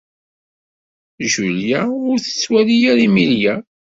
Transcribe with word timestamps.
Julia 1.31 1.81
ur 1.97 2.05
la 2.15 2.21
tettwali 2.25 2.75
ara 2.91 3.03
Emilia. 3.09 3.53